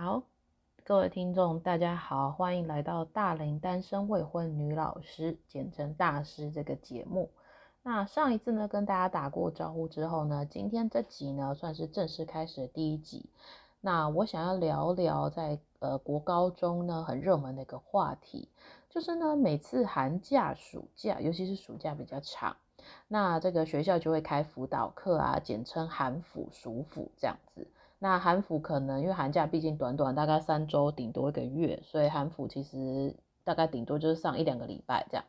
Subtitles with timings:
[0.00, 0.22] 好，
[0.84, 7.32] 各位听众，大家好，欢迎来到大龄单身未婚女老师，简称大师这个节目。
[7.82, 13.28] 那上一次呢，跟大家打过招呼之后呢，今天这集呢，算是正式开始的第一集。
[13.80, 18.48] 那我想要聊聊在呃国高中呢很热门的一个话题，
[18.88, 22.56] 就是呢每次寒假、暑假，尤其是暑假比较长，
[23.08, 27.66] 那这个学校就会开辅导课啊，简称寒辅、暑辅这样子。
[28.00, 35.24] 那韩服可能因为寒假毕竟短短大概三周，顶多一个月，所以韩服其实大概顶多就是上一两个礼拜这样。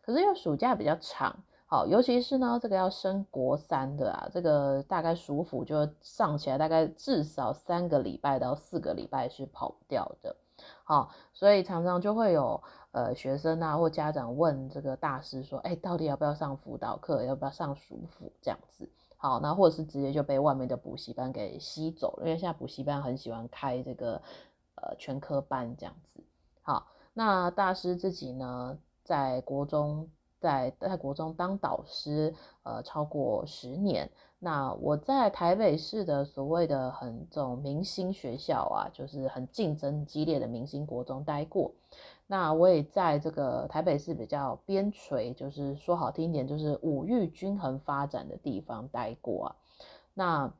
[0.00, 10.34] 可是因为暑假比较长，好，尤其是呢这个要升国三的啊，这个大概暑辅就上起来大概至少三个礼拜到四个礼拜是跑不掉的，
[10.84, 18.88] 好，所以常常就会有呃学生啊或家长问这个大师说，哎，到底要不要上辅导课，要不要上暑辅这样子。
[19.24, 24.20] 好，那或者是直接就被外面的补习班给吸走了，因为现在补习班很喜欢开这个
[24.74, 26.22] 呃全科班这样子。
[26.60, 30.06] 好，那大师自己呢，在国中
[30.38, 34.10] 在在国中当导师，呃，超过十年。
[34.38, 41.72] 那我在台北市的所谓的很这种明星学校啊，就是很竞争激烈的明星国中待过。
[42.26, 49.56] 那我也在这个台北市比较边陲，就是说好听一点，就是五育均衡发展的地方待过啊。
[50.14, 50.52] 那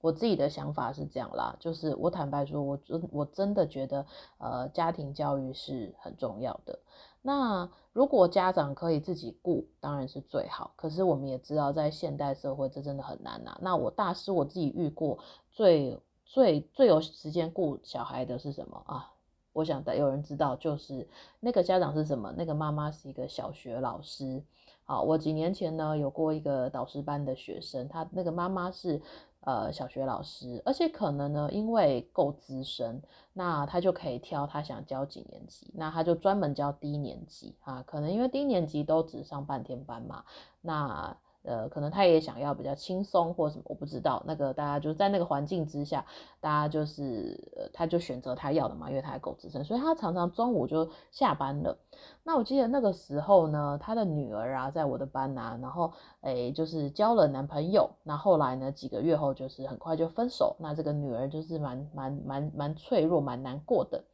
[0.00, 4.06] 我自己的想法是这样啦，就是我坦白说，我真我真的觉得，
[4.38, 6.78] 呃，家庭教育是很重要的。
[7.20, 10.72] 那如果家长可以自己顾，当然是最好。
[10.74, 13.58] 可是我们也知道，在现代社会，这真的很难呐。
[13.60, 15.18] 那我大师我自己遇过
[15.50, 19.12] 最最最有时间顾小孩的是什么啊？
[19.52, 21.08] 我想有人知道，就是
[21.40, 22.32] 那个家长是什么？
[22.36, 24.42] 那个妈妈是一个小学老师。
[24.84, 29.00] 好，我几年前呢有过一个导师班的学生，他那个妈妈是
[29.40, 37.82] 呃小学老师，而且可能呢因为够资深，那他就可以挑他想教几年级，那他就专门教低年级啊。
[37.86, 40.24] 可能因为低年级都只上半天班嘛，
[40.60, 41.16] 那。
[41.42, 44.22] 呃，可能他也想要比较轻松或什么，我不知道。
[44.26, 46.04] 那个大家就在那个环境之下，
[46.40, 51.78] 大家就是，他就选择他要的嘛，因为他还够资深，所以他常常中午就下班了。
[52.22, 57.90] 那我记得那个时候呢，他的女儿啊，在我的班啊，然后诶，就是交了男朋友。
[58.02, 60.56] 那后来呢，几个月后就是很快就分手。
[60.58, 64.04] 那这个女儿就是蛮蛮蛮蛮脆弱，蛮难过的。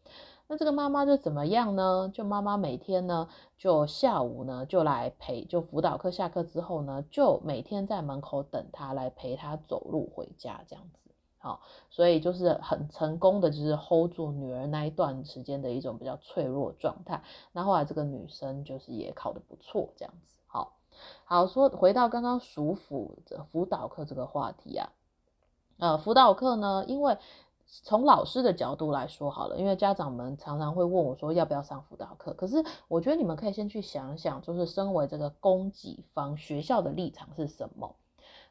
[0.49, 2.09] 那这个妈妈就怎么样呢？
[2.15, 11.11] 就妈妈每天呢，就下午呢就来陪，就辅导课下课之后呢，就每天在门口等他来陪他走路回家这样子。
[11.39, 17.25] 好，所以就是很成功的，就是 hold 住女儿那一段时间的一种比较脆弱状态。
[17.51, 20.39] 那后来这个女生就是也考得不错这样子。
[20.47, 20.77] 好，
[21.25, 24.93] 好说回到刚刚属辅的辅导课这个话题啊，
[25.79, 27.19] 呃，辅导课呢，因为。
[27.67, 37.97] 从老师的角度来说好了，因为家长们常常会问我说要不要上辅导课，可是我觉得你们可以先去想想，就是身为这个供给方，学校的立场是什么？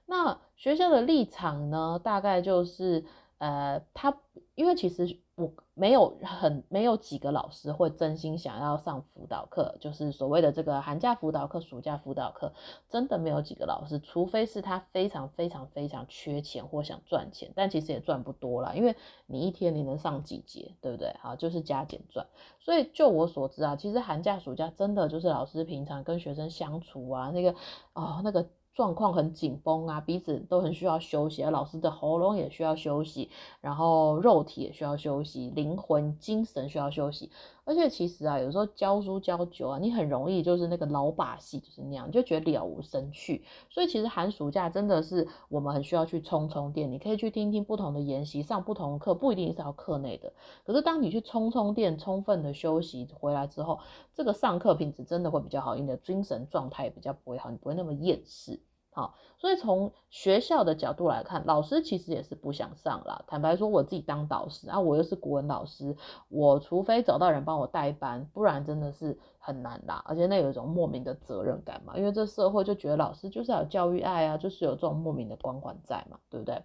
[0.06, 3.06] 那学校的立场呢，大概就是，
[3.38, 4.18] 呃，他
[4.56, 5.20] 因为其实。
[5.36, 12.54] 我没有很没有几个老师会真心想要上辅导课，就是所谓的这个寒假辅导课、暑假辅导课，
[12.90, 21.14] 真的没有几个老师，除非是他非常非常非常缺钱或想赚钱，但其实也赚不多啦，因为你一天你能上几节，对不对？
[21.20, 22.26] 好，就是加减赚。
[22.60, 27.54] 所以就我所知啊，其实寒假暑假真的就是老师平常跟学生相处啊，那个
[27.92, 28.48] 哦那个。
[28.76, 33.32] 状况很紧绷啊，彼此都很需要休息，而老师的喉咙也需要休息，
[33.62, 37.32] 然后肉体也需要休息，灵魂、精神需要休息。
[37.64, 43.44] 而且其实啊，有时候教书教久啊，你很容易就是那个老把戏就是那样，就觉得了无生趣。
[43.70, 46.92] 所以其实寒暑假真的是我们很需要去充充电。
[46.92, 50.32] 你可以去听听不同的研习，上不同的课，不一定是要课内的。
[50.66, 53.80] 可是当你去充充电、充分的休息回来之后，
[54.14, 58.60] 这个上课品质真的会比较好，你的精神状态也比较不会好，你不会那么厌世。
[58.96, 63.22] 好，所以从学校的角度来看，老师其实也是不想上啦。
[63.28, 65.94] 坦白说，我自己当导师啊，我又是国文老师，
[66.30, 70.02] 我除非找到人帮我代班，不然真的是很难啦。
[70.08, 76.64] 而且那有一种莫名的责任感嘛，因为这社会就觉得老师就是有教育爱啊，就是有这种莫名的光环在嘛，对不对？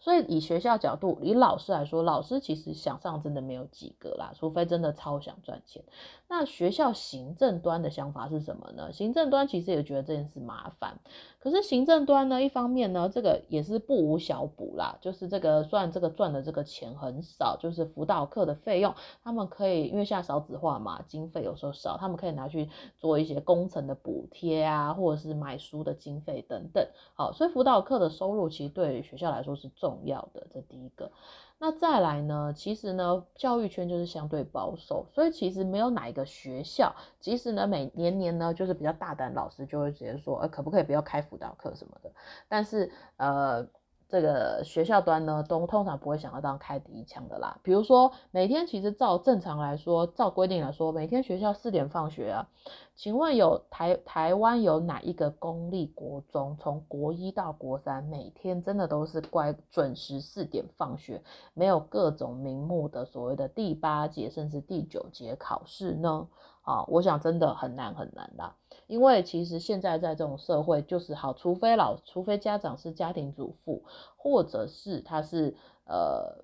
[0.00, 5.84] 所以以学校角度，以老师来说，老师其实想上真的没有几个啦，除非真的超想赚钱。
[6.28, 8.92] 那学校行政端的想法是什么呢？
[8.92, 10.98] 行政端其实也觉得这件事麻烦。
[11.38, 18.94] 可是行政端呢，一方面呢，这个也是不无小补啦，就是这个虽然这个赚的这个钱很少，就是辅导课的费用，
[19.24, 26.86] 他们可以因为现在少子化嘛，经费有时候少，他们可以拿去做一些工程的补贴啊，或者是买书的经费等等。
[27.14, 29.70] 好，所以辅导课的收入其实对于学校来说是。
[29.78, 30.44] 重要的。
[30.52, 31.12] 这第一个。
[31.60, 32.52] 那再来呢？
[32.54, 42.10] 其实呢，教育圈就是相对保守，所以其实没有哪一个学校，即使呢每年年呢就是比较大胆，老师就会直接说，呃，可不可以不要开辅导课什么的。
[42.48, 43.66] 但是呃。
[44.08, 47.58] 这个学校端呢，都通常不会想要当开第一枪的啦。
[47.62, 52.48] 比如说，每天其实照正常来说，照规定来说，每天学校四点放学啊。
[52.96, 61.22] 请问有台台湾有哪一个公立国中，从国一到国三，每天真的都是乖准时四点放学，
[61.54, 66.26] 没有各种名目的所谓的第八节甚至第九节考试呢？
[66.62, 68.54] 啊，我想真的很难很难啦。
[68.88, 73.84] 因为其实现在在这种社会，就是好，除非老，除非家长是家庭主妇，
[74.16, 75.54] 或者是他是
[75.84, 76.42] 呃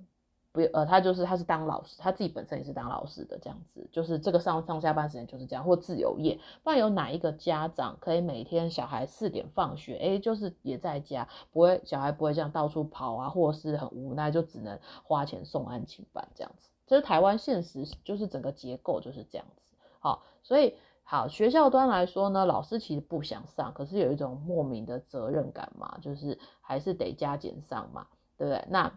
[0.52, 6.38] 不呃他就是他是当老师，他自己本身也是当老师的这样子，就是这个上上下班时间就是这样，或自由业。
[6.62, 16.68] 不然有哪一个家长可以每天小孩四点放学，哎，就是也在家，不会小孩不会这样到处跑啊，或是很无奈就只能花钱送安亲班这样子。
[16.86, 19.62] 这是台湾现实，就是整个结构就是这样子。
[19.98, 20.74] 好，所以。
[21.06, 28.06] 好，学校端来说呢，老师其实不想上，可是有一种莫名的责任感嘛，就是还是得加减上嘛，
[28.38, 28.64] 对不对？
[28.70, 28.90] 那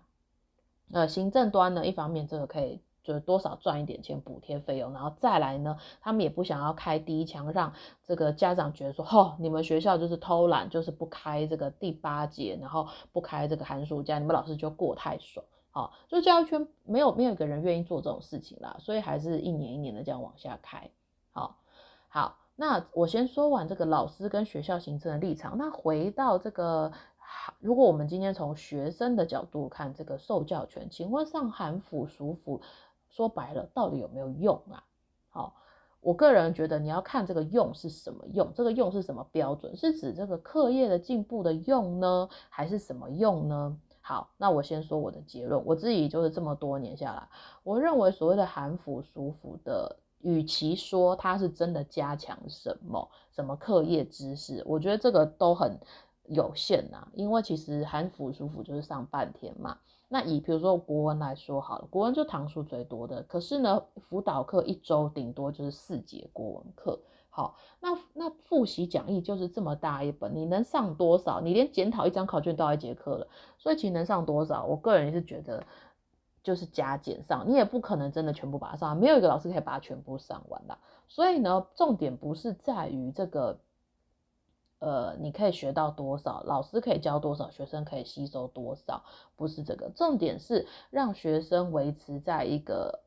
[0.94, 7.74] 呃，行政端呢，一方面这个可以就是多少赚一点钱补贴费用，然后再来呢，他们也不想要开第一枪，让
[8.06, 20.90] 这个家长觉得说，吼，你们学校就是偷懒，就是不开这个第八节，然后不开这个寒暑假，你们老师就过太爽，好，就教育圈没有没有一个人愿意做这种事情啦，所以还是一年一年的这样往下开，
[21.34, 21.58] 好。
[22.18, 25.56] 好，那我先说完这个老师跟学校行政的立场。
[25.56, 26.92] 那回到这个，
[27.60, 32.60] 如果我们今天从学生的角度看这个受教权，请问上韩辅、暑辅，
[33.08, 34.84] 说白了到底有没有用啊？
[35.30, 35.54] 好，
[36.02, 39.78] 我个人觉得你要看这个用是什么用，这个用是什么标准？
[39.78, 43.78] 是指这个课业的进步的用呢，还是什么用呢？
[44.02, 47.30] 好，那我先说我的结论，我自己就是这么多年下来，
[47.62, 49.98] 我认为所谓的韩辅、暑辅的。
[50.28, 55.80] 与其说他是真的加强什么什么课业知识，我觉得这个都很
[56.26, 57.08] 有限呐。
[57.14, 59.78] 因为其实韩辅、暑辅就是上半天嘛。
[60.10, 67.00] 那以比如说国文来说好了，国文就堂数最多的，可是呢，辅导课一周顶多就是四节国文课。
[67.30, 71.40] 好，那那复习讲义就是这么大一本，你能上多少？
[71.40, 73.28] 你连检讨一张考卷都要一节课了，
[73.58, 74.66] 所以其实能上多少？
[74.66, 75.64] 我个人是觉得。
[76.48, 80.78] 就是加减上，你也不可能真的全部把它上，没有一个老师可以把它全部上完的。
[81.06, 83.60] 所以呢，重点不是在于这个，
[84.80, 89.04] 呃，你可以学到多少，老师可以教多少，学生可以吸收多少，
[89.36, 89.90] 不是这个。
[89.90, 93.02] 重点是让学生维持在一个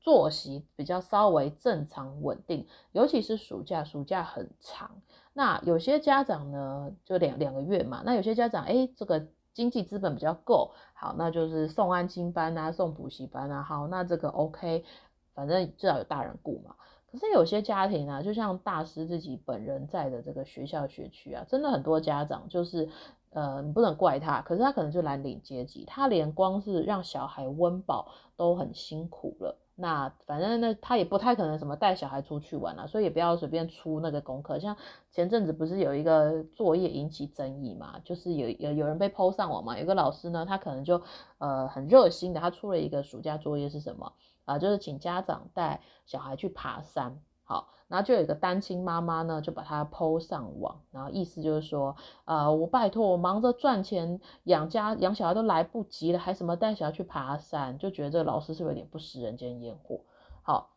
[0.00, 4.90] 作息比较稍微正常稳定，尤其是暑假，暑假很长。
[5.34, 9.24] 那有些家长呢，就两两个月嘛，那有些家长，哎，这个。
[9.56, 14.84] 经济资本比较够，好，那就是送安亲班啊，送补习班啊，好，那这个 OK，
[15.32, 16.76] 反正至少有大人顾嘛。
[17.10, 22.90] 可是有些家庭啊，就像大师自己本人在的这个学校学区啊，真的很多家长就是，
[23.30, 29.56] 呃，你不能怪他，可是他可能就蓝领阶级，他连光是让小孩温饱都很辛苦了。
[29.78, 34.58] 那反正那他也不太可能什么带小孩出去玩啊，所以也不要随便出那个功课。
[34.58, 34.74] 像
[35.10, 41.02] 前阵子不是有一个作业引起争议嘛，就是有有有人被抛上网嘛，有个老师呢，他可能就
[41.36, 44.14] 呃很热心的，他出了一个暑假作业是什么
[44.46, 44.58] 啊？
[44.58, 47.20] 就是请家长带小孩去爬山。
[47.46, 60.00] 好，然后就有一个单亲妈妈呢，就把它抛上网，然后意思就是说，呃，我拜托，我忙着赚钱养家养小孩都来不及了，还什么带小孩去爬山，就觉得这老师是不是有点不食人间烟火。
[60.42, 60.72] 好，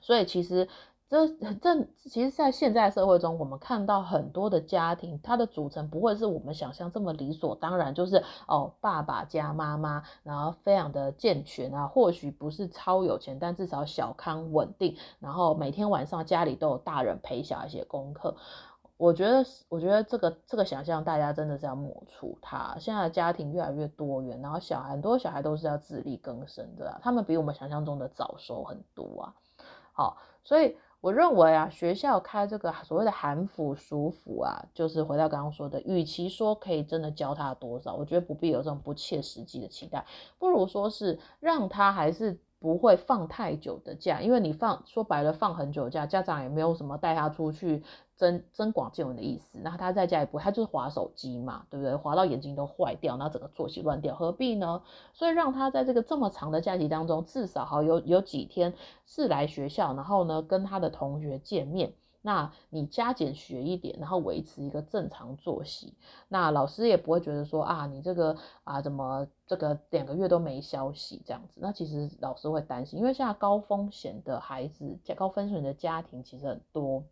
[0.00, 0.68] 所以其实。
[1.12, 18.34] 这这其实，在现在社会中，我们看到很多的家庭，它的组成不会是我们想象这么理所当然，就是哦，爸爸加妈妈，然后非常的健全啊，或许不是超有钱，但至少小康稳定，然后每天晚上家里都有大人陪小孩写功课。
[18.96, 22.74] 我觉得，我觉得这个这个想象，大家真的是要抹除它。
[22.80, 29.34] 现在的家庭越来越多元，然后小孩很多小孩都是要自力更生的，他们比我们想象中的早熟很多啊。
[29.92, 30.74] 好，所以。
[31.02, 40.06] 我认为啊，学校开这个所谓的韩辅、暑辅啊，就是回到刚刚说的，与其说可以真的教他多少，我觉得不必有这种不切实际的期待，
[40.38, 42.40] 不如说是让他还是。
[42.62, 47.82] 不会放太久的假，因为你放说白了放很久的假，家长也没有什么带他出去
[48.14, 49.58] 增增广见闻的意思。
[49.62, 51.96] 那他在家也不，他就是划手机嘛，对不对？
[51.96, 54.80] 划到眼睛都坏掉，然后整个作息乱掉，何必呢？
[55.12, 58.72] 所以让他在这个这么长的假期当中，至少好有有几天
[59.04, 61.92] 是来学校，然后呢跟他的同学见面。
[62.24, 65.92] 那你加减学一点，然后维持一个正常作息，
[66.28, 71.58] 那老师也不会觉得说啊，你这个啊怎么这个两个月都没消息这样子。
[71.60, 77.02] 那其实老师会担心，因为现在高风险的孩子、高风险的家庭其实很多。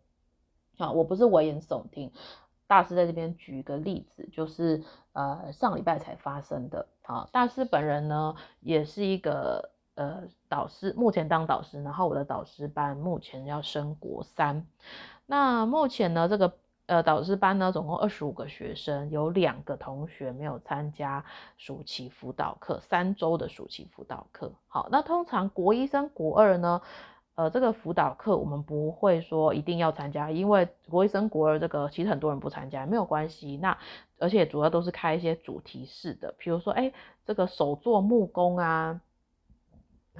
[0.77, 2.09] 啊，我不是危言耸听，
[2.65, 6.87] 大师在这边举一个例子，就是呃上礼拜才发生的。
[7.01, 9.70] 好，大师本人呢也是一个。
[9.95, 14.65] 呃，导师目前当导师，然后我的导师班目前要升国三。
[15.25, 16.53] 那目前呢，这个
[16.85, 21.23] 呃导师班呢，总共二十五个学生，有两个同学没有参加
[21.57, 24.53] 暑期辅导课，三周的暑期辅导课。
[24.67, 26.81] 好，那通常国一升国二呢，
[27.35, 33.57] 呃，这个辅导课我们不会说一定要参加，因为国一升国二这个其实很多人不参加没有关系。
[33.57, 33.77] 那
[34.19, 36.93] 而且主要都是开一些主题式的，比如说哎，
[37.25, 39.01] 这个手做木工啊。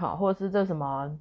[0.01, 1.15] 好，或者是这什么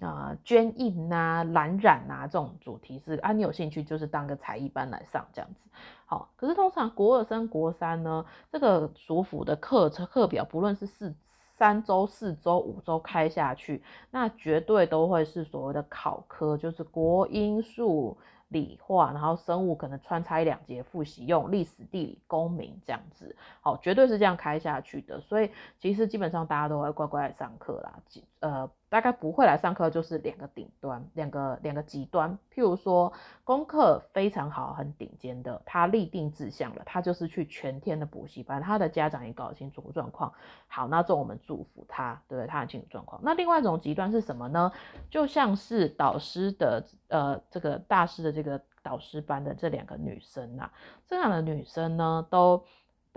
[0.00, 5.60] 啊，捐印呐、蓝染呐这种主题是啊，你有兴趣就是当个才艺班来上这样子。
[6.06, 11.14] 好，可是通常国二升国三呢，这个属府的课程课表，不论是四
[11.58, 18.16] 三周、四周、五周开下去，那绝对都会是所谓的考科，就是国英数。
[18.48, 25.20] 理化，然后生物可能穿插一两节复习用，历史、地理、公民这样子，好，绝对是这样开下去的。
[25.20, 27.98] 所以其实基本上大家都会乖乖来上课啦，
[28.40, 28.70] 呃。
[28.88, 32.38] 大概不会来上课，就是两个顶端，两个两个极端。
[32.52, 33.12] 譬如说，
[33.44, 40.32] 功课非常好，很顶尖的，他立定志向了，他就是去全天的补习班，他的家长也搞清楚状况。
[40.66, 42.48] 好，那这我们祝福他，对不对？
[42.48, 43.20] 他很清楚状况。
[43.22, 44.72] 那另外一种极端是什么呢？
[45.10, 50.72] 就像是导师的，呃，这个大师的这个导师班的这两个女生啊，
[51.06, 52.64] 这两个女生呢，都。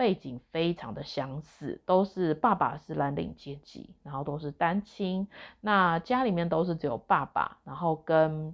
[0.02, 5.28] 背景非常的相似，都是爸爸是蓝领阶级，然后都是单亲，
[5.60, 8.52] 那家里面都是只有爸爸，然后跟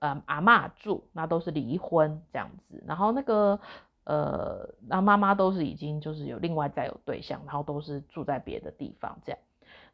[0.00, 3.58] 呃阿妈住，那都是离婚这样子，然后那个
[4.04, 9.38] 呃那妈妈都是已经就是有另外再有对象，然后都是住在别的地方这样，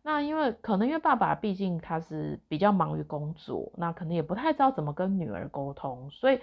[0.03, 6.41] 那因为可能因为爸爸毕竟他是比较忙于工作，那可能也不太知道怎么跟女儿沟通，所以。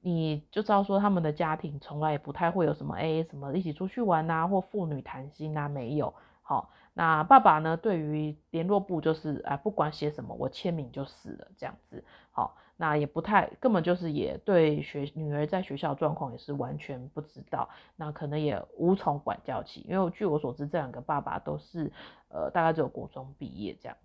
[0.00, 21.92] 你就知道说他们的家庭从来也不太会有什么哎什么一起出去玩呐或父女谈心呐没有好那爸爸呢对于联络簿就是啊不管写什么我签名就是了这样子好那也不太根本就是也对学女儿在学校状况也是完全不知道那可能也无从管教起因为据我所知这两个爸爸都是
[22.28, 23.96] 呃大概只有国中毕业这样。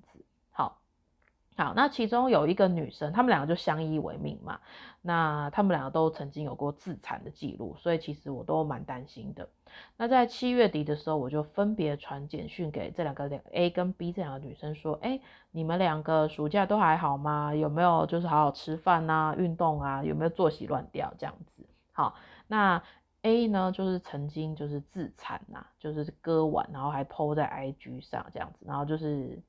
[1.58, 4.60] 好，那其中有一个女生，他们两个就相依为命嘛。
[5.02, 9.48] 那他们两个都曾经有过自残的记录，所以其实我都蛮担心的。
[9.96, 15.18] 那在七月底的时候，我就分别传简讯给这两个两 A 跟 B 这两个女生说：，哎，
[15.52, 17.56] 你们两个暑假都还好吗？
[17.56, 20.04] 有没有就是好好吃饭啊、运动啊？
[20.04, 21.64] 有没有作息乱掉这样子？
[21.94, 22.16] 好，
[22.48, 22.82] 那
[23.22, 29.42] A 呢，就是曾经就是自残呐，就是割腕，然后还 PO 在 IG 上这样子，然后就是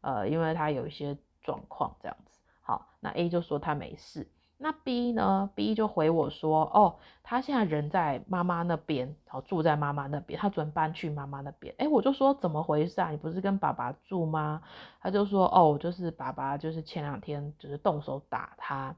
[0.00, 1.16] 呃，因为他有一些。
[1.42, 11.74] 状况这样子，好，那 A 就说他没事，那 B 呢？B 就回我说，哦，他现在人在妈妈那边，好住在妈妈那边，他准搬去妈妈那边。
[11.78, 13.10] 哎，我就说怎么回事啊？
[13.10, 14.62] 你不是跟爸爸住吗？
[15.00, 18.94] 他就说，哦，就是爸爸就是前两天就是动手打他，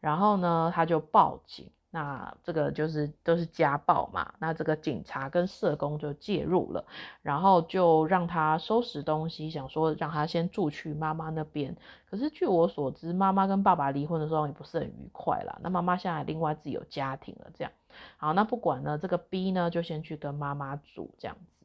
[0.00, 1.70] 然后呢他就报警。
[1.96, 6.84] 那这个就是都是家暴嘛，那这个警察跟社工就介入了，
[7.22, 11.74] 然后就让他收拾东西，想说让他先住去妈妈那边。
[12.10, 15.58] 可是据我所知，妈妈跟爸爸离婚的时候也不是很愉快啦。
[15.62, 17.72] 那妈妈现在另外自己有家庭了，这样。
[18.18, 21.64] 好，那不管呢，这个 B 呢就先去跟妈妈住这样子。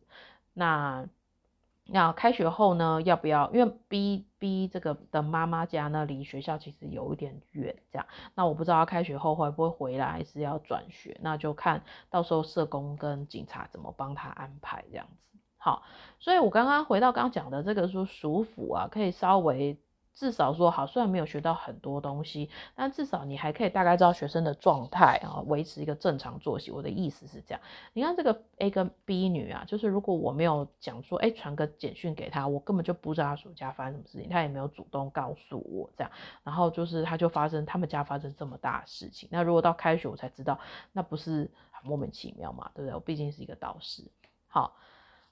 [0.54, 1.06] 那。
[1.92, 3.52] 那开学后呢，要不要？
[3.52, 8.06] 因为 B B 这个的妈妈家呢，离学校其实有一点远，这样。
[8.34, 15.38] 那我不知道开学后会不会回来，还是要转学，那就看到时候社工跟警察怎么帮他安排这样子。
[15.58, 15.84] 好，
[16.20, 19.78] 所以我刚刚回到刚讲的这个说属府啊，可以稍微。
[20.14, 26.70] 至少说好，虽然没有学到很多东西，但至少你还可以大概知道学生的状态啊，维持一个正常作息。
[26.70, 27.62] 我的意思是这样，
[27.94, 36.12] 你看这个 A 跟 B 女啊，就是如果我没有讲说，哎，传个简讯给她，我根本就不知道她暑假发生什么事情，她也没有主动告诉我这样，
[36.44, 40.60] 然后就是她就发生他们家发生这么大的事情，那如果到开学我才知道，
[40.92, 42.94] 那不是很莫名其妙嘛，对不对？
[42.94, 44.04] 我毕竟是一个导师，
[44.48, 44.76] 好。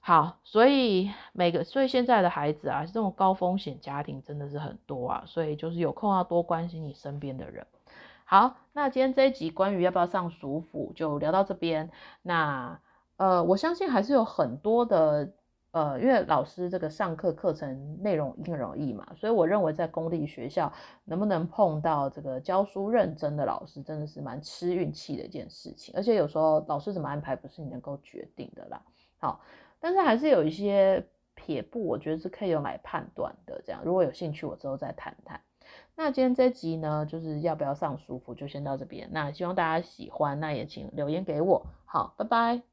[0.02, 7.66] 好，所以每个，所以现在的孩子啊，这种高风险家庭真的是很多啊，所以就是有空要多关心你身边的人。
[8.24, 11.90] 好，那今天这一集关于要不要上暑辅就聊到这边。
[12.22, 12.80] 那
[13.18, 15.30] 呃，我相信还是有很多的
[15.72, 20.72] 呃，因为老师这个上课课程内容因人而异嘛，所以我认为在公立学校
[21.04, 25.94] 能不能碰到这个教书认真的老师，真的是蛮吃运气的一件事情。
[25.94, 28.82] 而且有时候老师怎么安排不是你能够决定的啦。
[29.18, 29.40] 好，
[29.80, 33.62] 但是还是有一些撇步，我觉得是可以用来判断的。
[33.64, 35.40] 这样，如果有兴趣，我之后再谈谈。
[35.96, 39.08] 那今天这集呢，就是要不要上舒服，就先到这边。
[39.12, 41.66] 那希望大家喜欢，那也请留言给我。
[41.84, 42.69] 好，拜拜。